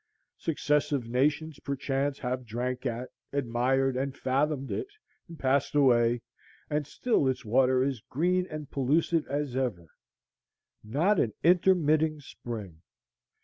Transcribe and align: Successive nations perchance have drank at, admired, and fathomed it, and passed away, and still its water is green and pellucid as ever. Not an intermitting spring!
Successive 0.39 1.07
nations 1.07 1.59
perchance 1.59 2.17
have 2.17 2.43
drank 2.43 2.87
at, 2.87 3.09
admired, 3.31 3.95
and 3.95 4.17
fathomed 4.17 4.71
it, 4.71 4.87
and 5.27 5.37
passed 5.37 5.75
away, 5.75 6.23
and 6.71 6.87
still 6.87 7.27
its 7.27 7.45
water 7.45 7.83
is 7.83 8.01
green 8.09 8.47
and 8.49 8.71
pellucid 8.71 9.27
as 9.27 9.55
ever. 9.55 9.85
Not 10.83 11.19
an 11.19 11.33
intermitting 11.43 12.19
spring! 12.19 12.81